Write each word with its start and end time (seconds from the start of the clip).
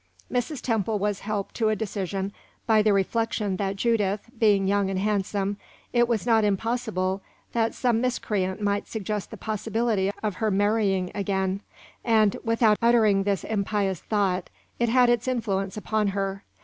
Mrs. 0.31 0.61
Temple 0.61 0.97
was 0.97 1.19
helped 1.19 1.53
to 1.53 1.69
a 1.69 1.75
decision 1.75 2.33
by 2.65 2.81
the 2.81 2.91
reflection 2.91 3.57
that 3.57 3.75
Judith, 3.75 4.31
being 4.35 4.67
young 4.67 4.89
and 4.89 4.97
handsome, 4.97 5.57
it 5.93 6.07
was 6.07 6.25
not 6.25 6.43
impossible 6.43 7.21
that 7.53 7.75
some 7.75 8.01
miscreant 8.01 8.59
might 8.59 8.87
suggest 8.87 9.29
the 9.29 9.37
possibility 9.37 10.11
of 10.23 10.37
her 10.37 10.49
marrying 10.49 11.11
again; 11.13 11.61
and, 12.03 12.35
without 12.43 12.79
uttering 12.81 13.25
this 13.25 13.43
impious 13.43 13.99
thought, 13.99 14.49
it 14.79 14.89
had 14.89 15.07
its 15.07 15.27
influence 15.27 15.77
upon 15.77 16.07
her. 16.07 16.45